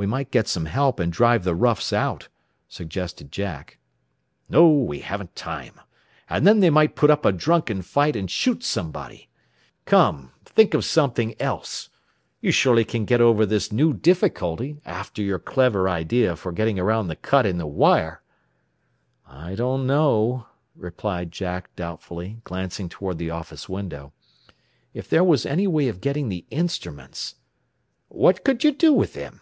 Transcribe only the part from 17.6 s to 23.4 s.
wire." "I don't know," replied Jack doubtfully, glancing toward the